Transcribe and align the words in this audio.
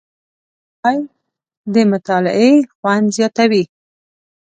چای 0.81 0.99
د 1.73 1.75
مطالعې 1.91 2.51
خوند 2.77 3.05
زیاتوي 3.17 3.63